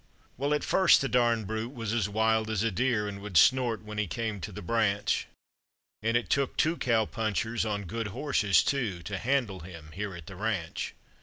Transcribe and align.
Well, 0.35 0.51
at 0.55 0.63
first 0.63 0.99
the 1.01 1.07
darn 1.07 1.45
brute 1.45 1.75
was 1.75 1.93
as 1.93 2.09
wild 2.09 2.49
as 2.49 2.63
a 2.63 2.71
deer, 2.71 3.07
an' 3.07 3.21
would 3.21 3.37
snort 3.37 3.83
when 3.83 3.99
he 3.99 4.07
came 4.07 4.41
to 4.41 4.51
the 4.51 4.63
branch, 4.63 5.27
An' 6.01 6.15
it 6.15 6.27
took 6.27 6.57
two 6.57 6.75
cow 6.77 7.05
punchers, 7.05 7.65
on 7.67 7.83
good 7.83 8.07
horses, 8.07 8.63
too, 8.63 9.03
to 9.03 9.19
handle 9.19 9.59
him 9.59 9.91
here 9.93 10.15
at 10.15 10.25
the 10.25 10.35
ranch. 10.35 10.95